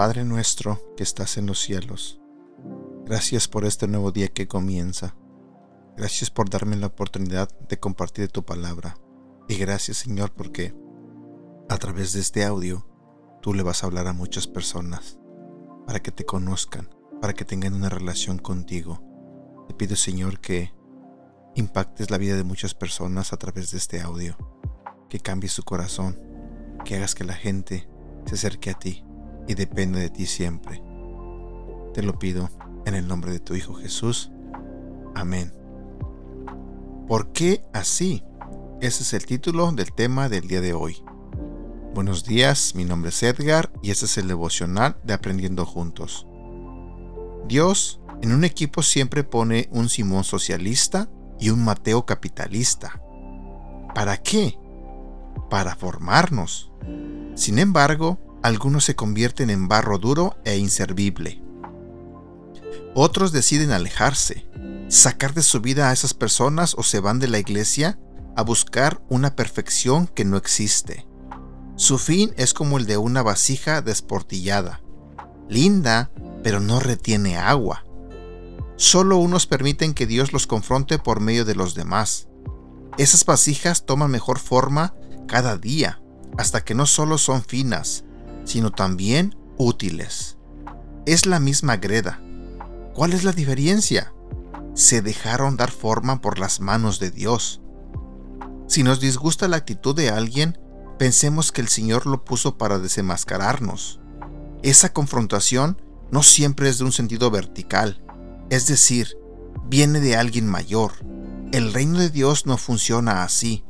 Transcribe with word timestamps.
Padre 0.00 0.24
nuestro 0.24 0.80
que 0.96 1.02
estás 1.02 1.36
en 1.36 1.44
los 1.44 1.60
cielos, 1.60 2.22
gracias 3.04 3.48
por 3.48 3.66
este 3.66 3.86
nuevo 3.86 4.12
día 4.12 4.28
que 4.28 4.48
comienza. 4.48 5.14
Gracias 5.94 6.30
por 6.30 6.48
darme 6.48 6.76
la 6.76 6.86
oportunidad 6.86 7.50
de 7.68 7.78
compartir 7.78 8.28
tu 8.28 8.42
palabra. 8.42 8.96
Y 9.46 9.56
gracias 9.56 9.98
Señor 9.98 10.32
porque 10.32 10.74
a 11.68 11.76
través 11.76 12.14
de 12.14 12.20
este 12.20 12.44
audio 12.44 12.89
tú 13.40 13.54
le 13.54 13.62
vas 13.62 13.82
a 13.82 13.86
hablar 13.86 14.06
a 14.06 14.12
muchas 14.12 14.46
personas 14.46 15.18
para 15.86 16.00
que 16.00 16.12
te 16.12 16.24
conozcan, 16.24 16.88
para 17.20 17.32
que 17.34 17.44
tengan 17.44 17.74
una 17.74 17.88
relación 17.88 18.38
contigo. 18.38 19.02
Te 19.68 19.74
pido 19.74 19.96
Señor 19.96 20.40
que 20.40 20.72
impactes 21.54 22.10
la 22.10 22.18
vida 22.18 22.36
de 22.36 22.44
muchas 22.44 22.74
personas 22.74 23.32
a 23.32 23.36
través 23.36 23.70
de 23.70 23.78
este 23.78 24.00
audio, 24.00 24.36
que 25.08 25.20
cambies 25.20 25.52
su 25.52 25.62
corazón, 25.62 26.20
que 26.84 26.96
hagas 26.96 27.14
que 27.14 27.24
la 27.24 27.34
gente 27.34 27.88
se 28.26 28.34
acerque 28.34 28.70
a 28.70 28.78
ti 28.78 29.04
y 29.48 29.54
depende 29.54 30.00
de 30.00 30.10
ti 30.10 30.26
siempre. 30.26 30.82
Te 31.94 32.02
lo 32.02 32.18
pido 32.18 32.50
en 32.86 32.94
el 32.94 33.08
nombre 33.08 33.32
de 33.32 33.40
tu 33.40 33.54
Hijo 33.54 33.74
Jesús. 33.74 34.30
Amén. 35.14 35.52
¿Por 37.08 37.32
qué 37.32 37.64
así? 37.72 38.22
Ese 38.80 39.02
es 39.02 39.12
el 39.12 39.26
título 39.26 39.72
del 39.72 39.92
tema 39.92 40.28
del 40.28 40.46
día 40.46 40.60
de 40.60 40.72
hoy. 40.72 41.02
Buenos 41.92 42.24
días, 42.24 42.76
mi 42.76 42.84
nombre 42.84 43.08
es 43.08 43.20
Edgar 43.24 43.72
y 43.82 43.90
este 43.90 44.04
es 44.04 44.16
el 44.16 44.28
devocional 44.28 44.96
de 45.02 45.12
Aprendiendo 45.12 45.66
Juntos. 45.66 46.24
Dios 47.48 48.00
en 48.22 48.32
un 48.32 48.44
equipo 48.44 48.84
siempre 48.84 49.24
pone 49.24 49.68
un 49.72 49.88
Simón 49.88 50.22
socialista 50.22 51.10
y 51.40 51.50
un 51.50 51.64
Mateo 51.64 52.06
capitalista. 52.06 53.02
¿Para 53.92 54.18
qué? 54.18 54.56
Para 55.50 55.74
formarnos. 55.74 56.70
Sin 57.34 57.58
embargo, 57.58 58.20
algunos 58.44 58.84
se 58.84 58.94
convierten 58.94 59.50
en 59.50 59.66
barro 59.66 59.98
duro 59.98 60.36
e 60.44 60.58
inservible. 60.58 61.42
Otros 62.94 63.32
deciden 63.32 63.72
alejarse, 63.72 64.46
sacar 64.86 65.34
de 65.34 65.42
su 65.42 65.60
vida 65.60 65.90
a 65.90 65.92
esas 65.92 66.14
personas 66.14 66.74
o 66.78 66.84
se 66.84 67.00
van 67.00 67.18
de 67.18 67.26
la 67.26 67.40
iglesia 67.40 67.98
a 68.36 68.42
buscar 68.42 69.02
una 69.08 69.34
perfección 69.34 70.06
que 70.06 70.24
no 70.24 70.36
existe. 70.36 71.09
Su 71.80 71.96
fin 71.96 72.34
es 72.36 72.52
como 72.52 72.76
el 72.76 72.84
de 72.84 72.98
una 72.98 73.22
vasija 73.22 73.80
desportillada, 73.80 74.82
linda, 75.48 76.10
pero 76.42 76.60
no 76.60 76.78
retiene 76.78 77.38
agua. 77.38 77.86
Solo 78.76 79.16
unos 79.16 79.46
permiten 79.46 79.94
que 79.94 80.06
Dios 80.06 80.34
los 80.34 80.46
confronte 80.46 80.98
por 80.98 81.20
medio 81.20 81.46
de 81.46 81.54
los 81.54 81.74
demás. 81.74 82.28
Esas 82.98 83.24
vasijas 83.24 83.86
toman 83.86 84.10
mejor 84.10 84.38
forma 84.38 84.94
cada 85.26 85.56
día, 85.56 86.02
hasta 86.36 86.62
que 86.62 86.74
no 86.74 86.84
solo 86.84 87.16
son 87.16 87.42
finas, 87.42 88.04
sino 88.44 88.70
también 88.70 89.34
útiles. 89.56 90.36
Es 91.06 91.24
la 91.24 91.40
misma 91.40 91.78
greda. 91.78 92.20
¿Cuál 92.92 93.14
es 93.14 93.24
la 93.24 93.32
diferencia? 93.32 94.12
Se 94.74 95.00
dejaron 95.00 95.56
dar 95.56 95.70
forma 95.70 96.20
por 96.20 96.38
las 96.40 96.60
manos 96.60 97.00
de 97.00 97.10
Dios. 97.10 97.62
Si 98.66 98.82
nos 98.82 99.00
disgusta 99.00 99.48
la 99.48 99.56
actitud 99.56 99.96
de 99.96 100.10
alguien, 100.10 100.59
pensemos 101.00 101.50
que 101.50 101.62
el 101.62 101.68
Señor 101.68 102.06
lo 102.06 102.26
puso 102.26 102.58
para 102.58 102.78
desenmascararnos. 102.78 104.00
Esa 104.62 104.92
confrontación 104.92 105.80
no 106.10 106.22
siempre 106.22 106.68
es 106.68 106.76
de 106.76 106.84
un 106.84 106.92
sentido 106.92 107.30
vertical, 107.30 108.04
es 108.50 108.66
decir, 108.66 109.16
viene 109.64 110.00
de 110.00 110.16
alguien 110.16 110.46
mayor. 110.46 110.92
El 111.52 111.72
reino 111.72 111.98
de 111.98 112.10
Dios 112.10 112.44
no 112.44 112.58
funciona 112.58 113.22
así. 113.22 113.64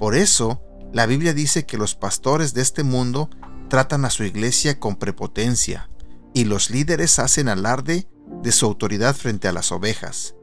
Por 0.00 0.16
eso, 0.16 0.60
la 0.92 1.06
Biblia 1.06 1.34
dice 1.34 1.66
que 1.66 1.78
los 1.78 1.94
pastores 1.94 2.52
de 2.52 2.62
este 2.62 2.82
mundo 2.82 3.30
tratan 3.68 4.04
a 4.04 4.10
su 4.10 4.24
iglesia 4.24 4.80
con 4.80 4.96
prepotencia 4.96 5.88
y 6.34 6.46
los 6.46 6.70
líderes 6.70 7.20
hacen 7.20 7.48
alarde 7.48 8.08
de 8.42 8.50
su 8.50 8.66
autoridad 8.66 9.14
frente 9.14 9.46
a 9.46 9.52
las 9.52 9.70
ovejas. 9.70 10.34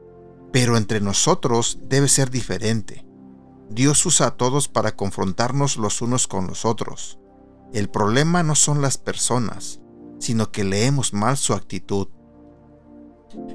Pero 0.54 0.78
entre 0.78 1.02
nosotros 1.02 1.80
debe 1.82 2.08
ser 2.08 2.30
diferente. 2.30 3.03
Dios 3.70 4.04
usa 4.06 4.28
a 4.28 4.36
todos 4.36 4.68
para 4.68 4.94
confrontarnos 4.94 5.76
los 5.76 6.02
unos 6.02 6.26
con 6.26 6.46
los 6.46 6.64
otros. 6.64 7.18
El 7.72 7.88
problema 7.88 8.42
no 8.42 8.54
son 8.54 8.82
las 8.82 8.98
personas, 8.98 9.80
sino 10.18 10.52
que 10.52 10.64
leemos 10.64 11.12
mal 11.12 11.36
su 11.36 11.54
actitud. 11.54 12.08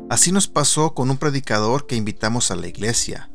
Así 0.09 0.31
nos 0.31 0.47
pasó 0.47 0.94
con 0.94 1.09
un 1.09 1.18
predicador 1.18 1.88
que 1.88 1.96
invitamos 1.96 2.52
a 2.52 2.56
la 2.56 2.68
iglesia. 2.68 3.31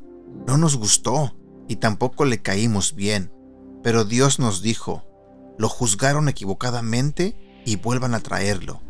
No 0.47 0.59
nos 0.59 0.77
gustó 0.77 1.37
y 1.69 1.77
tampoco 1.77 2.25
le 2.25 2.43
caímos 2.43 2.95
bien, 2.95 3.33
pero 3.83 4.05
Dios 4.05 4.39
nos 4.39 4.61
dijo, 4.61 5.05
lo 5.59 5.69
juzgaron 5.69 6.29
equivocadamente 6.29 7.63
y 7.65 7.77
vuelvan 7.77 8.15
a 8.15 8.21
traerlo. 8.21 8.83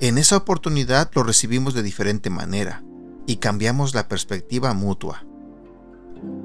En 0.00 0.18
esa 0.18 0.36
oportunidad 0.36 1.10
lo 1.14 1.22
recibimos 1.22 1.72
de 1.72 1.82
diferente 1.82 2.28
manera 2.28 2.84
y 3.26 3.36
cambiamos 3.36 3.94
la 3.94 4.08
perspectiva 4.08 4.74
mutua. 4.74 5.24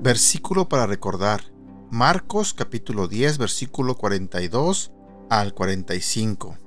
Versículo 0.01 0.69
para 0.69 0.87
recordar. 0.87 1.51
Marcos 1.91 2.53
capítulo 2.53 3.09
10 3.09 3.37
versículo 3.37 3.97
42 3.97 4.93
al 5.29 5.53
45. 5.53 6.57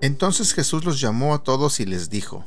Entonces 0.00 0.52
Jesús 0.52 0.84
los 0.84 1.00
llamó 1.00 1.34
a 1.34 1.44
todos 1.44 1.78
y 1.78 1.86
les 1.86 2.10
dijo, 2.10 2.46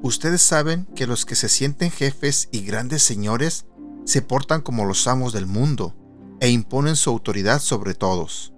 Ustedes 0.00 0.40
saben 0.40 0.86
que 0.96 1.06
los 1.06 1.26
que 1.26 1.34
se 1.34 1.50
sienten 1.50 1.90
jefes 1.90 2.48
y 2.50 2.62
grandes 2.62 3.02
señores 3.02 3.66
se 4.06 4.22
portan 4.22 4.62
como 4.62 4.86
los 4.86 5.06
amos 5.06 5.34
del 5.34 5.46
mundo 5.46 5.94
e 6.40 6.48
imponen 6.48 6.96
su 6.96 7.10
autoridad 7.10 7.60
sobre 7.60 7.92
todos. 7.92 8.54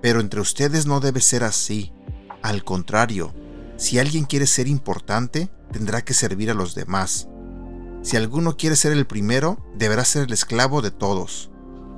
Pero 0.00 0.20
entre 0.20 0.40
ustedes 0.40 0.86
no 0.86 1.00
debe 1.00 1.20
ser 1.20 1.42
así. 1.42 1.92
Al 2.40 2.62
contrario, 2.62 3.34
si 3.76 3.98
alguien 3.98 4.26
quiere 4.26 4.46
ser 4.46 4.68
importante, 4.68 5.50
tendrá 5.72 6.02
que 6.02 6.14
servir 6.14 6.52
a 6.52 6.54
los 6.54 6.76
demás. 6.76 7.29
Si 8.02 8.16
alguno 8.16 8.56
quiere 8.56 8.76
ser 8.76 8.92
el 8.92 9.06
primero, 9.06 9.58
deberá 9.76 10.04
ser 10.04 10.24
el 10.24 10.32
esclavo 10.32 10.82
de 10.82 10.90
todos. 10.90 11.50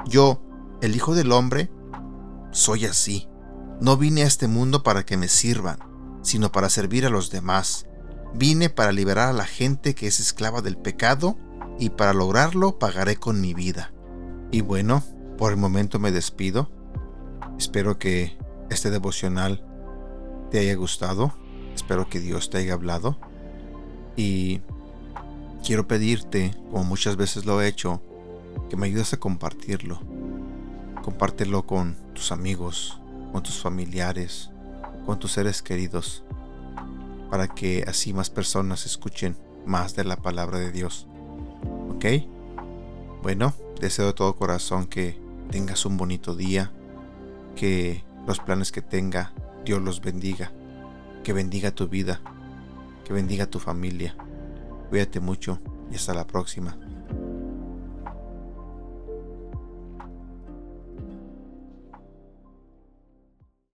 Yo, 0.06 0.42
el 0.80 0.96
Hijo 0.96 1.14
del 1.14 1.32
Hombre, 1.32 1.70
soy 2.50 2.86
así. 2.86 3.28
No 3.80 3.96
vine 3.96 4.22
a 4.22 4.26
este 4.26 4.48
mundo 4.48 4.82
para 4.82 5.04
que 5.04 5.16
me 5.16 5.28
sirvan, 5.28 5.78
sino 6.22 6.52
para 6.52 6.68
servir 6.68 7.06
a 7.06 7.10
los 7.10 7.30
demás. 7.30 7.86
Vine 8.34 8.70
para 8.70 8.92
liberar 8.92 9.28
a 9.28 9.32
la 9.32 9.46
gente 9.46 9.94
que 9.94 10.06
es 10.06 10.20
esclava 10.20 10.62
del 10.62 10.76
pecado 10.76 11.36
y 11.78 11.90
para 11.90 12.12
lograrlo 12.12 12.78
pagaré 12.78 13.16
con 13.16 13.40
mi 13.40 13.54
vida. 13.54 13.92
Y 14.50 14.60
bueno, 14.60 15.02
por 15.38 15.52
el 15.52 15.58
momento 15.58 15.98
me 15.98 16.12
despido 16.12 16.68
Espero 17.58 17.98
que 17.98 18.36
este 18.70 18.90
devocional 18.90 19.64
te 20.50 20.58
haya 20.58 20.74
gustado. 20.74 21.32
Espero 21.74 22.08
que 22.08 22.20
Dios 22.20 22.50
te 22.50 22.58
haya 22.58 22.74
hablado. 22.74 23.18
Y 24.16 24.62
quiero 25.62 25.86
pedirte, 25.86 26.54
como 26.70 26.84
muchas 26.84 27.16
veces 27.16 27.46
lo 27.46 27.62
he 27.62 27.68
hecho, 27.68 28.00
que 28.68 28.76
me 28.76 28.86
ayudes 28.86 29.12
a 29.12 29.18
compartirlo. 29.18 30.00
Compártelo 31.02 31.66
con 31.66 31.96
tus 32.14 32.32
amigos, 32.32 33.00
con 33.32 33.42
tus 33.42 33.60
familiares, 33.60 34.50
con 35.06 35.18
tus 35.18 35.32
seres 35.32 35.62
queridos, 35.62 36.24
para 37.30 37.48
que 37.48 37.84
así 37.86 38.12
más 38.12 38.30
personas 38.30 38.86
escuchen 38.86 39.36
más 39.64 39.94
de 39.94 40.04
la 40.04 40.16
palabra 40.16 40.58
de 40.58 40.72
Dios. 40.72 41.06
¿Ok? 41.90 42.04
Bueno, 43.22 43.54
deseo 43.80 44.06
de 44.06 44.12
todo 44.12 44.36
corazón 44.36 44.86
que 44.86 45.18
tengas 45.50 45.86
un 45.86 45.96
bonito 45.96 46.34
día 46.34 46.72
que 47.56 48.04
los 48.26 48.38
planes 48.40 48.72
que 48.72 48.82
tenga 48.82 49.32
Dios 49.64 49.80
los 49.80 50.00
bendiga, 50.00 50.52
que 51.22 51.32
bendiga 51.32 51.70
tu 51.70 51.88
vida, 51.88 52.20
que 53.04 53.12
bendiga 53.12 53.46
tu 53.46 53.60
familia. 53.60 54.16
Cuídate 54.92 55.20
mucho 55.20 55.58
y 55.90 55.94
hasta 55.94 56.12
la 56.12 56.26
próxima. 56.26 56.76